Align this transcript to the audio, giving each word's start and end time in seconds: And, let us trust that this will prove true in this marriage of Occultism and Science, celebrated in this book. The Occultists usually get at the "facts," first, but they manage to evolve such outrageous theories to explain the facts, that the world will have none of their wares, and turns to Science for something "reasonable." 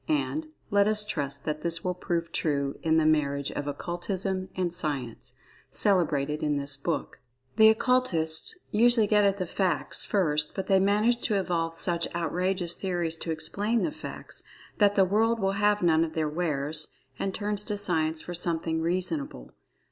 And, 0.07 0.47
let 0.71 0.87
us 0.87 1.05
trust 1.05 1.45
that 1.45 1.61
this 1.61 1.83
will 1.83 1.93
prove 1.93 2.31
true 2.31 2.79
in 2.81 2.97
this 2.97 3.05
marriage 3.05 3.51
of 3.51 3.67
Occultism 3.67 4.49
and 4.55 4.73
Science, 4.73 5.33
celebrated 5.69 6.41
in 6.41 6.57
this 6.57 6.75
book. 6.75 7.19
The 7.57 7.69
Occultists 7.69 8.57
usually 8.71 9.05
get 9.05 9.25
at 9.25 9.37
the 9.37 9.45
"facts," 9.45 10.03
first, 10.03 10.55
but 10.55 10.65
they 10.65 10.79
manage 10.79 11.21
to 11.25 11.39
evolve 11.39 11.75
such 11.75 12.07
outrageous 12.15 12.73
theories 12.75 13.15
to 13.17 13.29
explain 13.31 13.83
the 13.83 13.91
facts, 13.91 14.41
that 14.79 14.95
the 14.95 15.05
world 15.05 15.39
will 15.39 15.51
have 15.61 15.83
none 15.83 16.03
of 16.03 16.13
their 16.13 16.27
wares, 16.27 16.87
and 17.19 17.31
turns 17.31 17.63
to 17.65 17.77
Science 17.77 18.21
for 18.21 18.33
something 18.33 18.81
"reasonable." 18.81 19.51